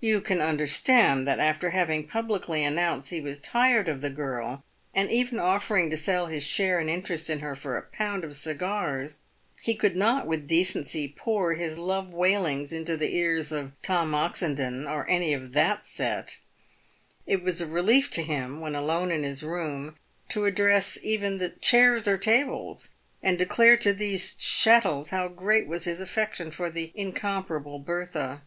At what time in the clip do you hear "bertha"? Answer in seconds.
27.78-28.42